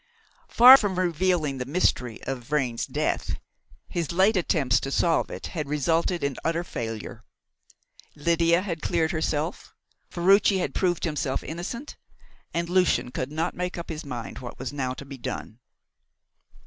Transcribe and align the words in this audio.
Far 0.47 0.77
from 0.77 0.97
revealing 0.97 1.59
the 1.59 1.65
mystery 1.67 2.23
of 2.23 2.41
Vrain's 2.41 2.87
death, 2.87 3.35
his 3.87 4.11
late 4.11 4.35
attempts 4.35 4.79
to 4.79 4.89
solve 4.89 5.29
it 5.29 5.45
had 5.53 5.69
resulted 5.69 6.23
in 6.23 6.37
utter 6.43 6.63
failure. 6.63 7.23
Lydia 8.15 8.63
had 8.63 8.81
cleared 8.81 9.11
herself; 9.11 9.75
Ferruci 10.09 10.57
had 10.57 10.73
proved 10.73 11.03
himself 11.03 11.43
innocent; 11.43 11.97
and 12.51 12.67
Lucian 12.67 13.11
could 13.11 13.31
not 13.31 13.53
make 13.53 13.77
up 13.77 13.89
his 13.89 14.03
mind 14.03 14.39
what 14.39 14.57
was 14.57 14.73
now 14.73 14.95
to 14.95 15.05
be 15.05 15.19
done. 15.19 15.59